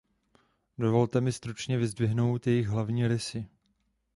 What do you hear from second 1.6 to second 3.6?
vyzdvihnout jejich hlavní rysy.